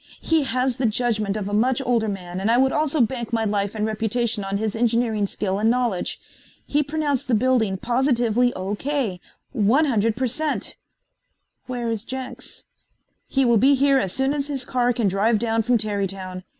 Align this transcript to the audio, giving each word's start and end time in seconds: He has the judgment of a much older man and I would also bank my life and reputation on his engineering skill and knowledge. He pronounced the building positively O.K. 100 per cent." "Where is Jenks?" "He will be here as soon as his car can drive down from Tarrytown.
He 0.21 0.45
has 0.45 0.77
the 0.77 0.87
judgment 0.87 1.37
of 1.37 1.47
a 1.47 1.53
much 1.53 1.79
older 1.85 2.07
man 2.09 2.39
and 2.39 2.49
I 2.49 2.57
would 2.57 2.71
also 2.71 3.01
bank 3.01 3.31
my 3.31 3.45
life 3.45 3.75
and 3.75 3.85
reputation 3.85 4.43
on 4.43 4.57
his 4.57 4.75
engineering 4.75 5.27
skill 5.27 5.59
and 5.59 5.69
knowledge. 5.69 6.19
He 6.65 6.81
pronounced 6.81 7.27
the 7.27 7.35
building 7.35 7.77
positively 7.77 8.51
O.K. 8.55 9.21
100 9.51 10.15
per 10.15 10.25
cent." 10.25 10.75
"Where 11.67 11.87
is 11.91 12.03
Jenks?" 12.03 12.63
"He 13.27 13.45
will 13.45 13.57
be 13.57 13.75
here 13.75 13.99
as 13.99 14.11
soon 14.11 14.33
as 14.33 14.47
his 14.47 14.65
car 14.65 14.91
can 14.91 15.07
drive 15.07 15.37
down 15.37 15.61
from 15.61 15.77
Tarrytown. 15.77 16.45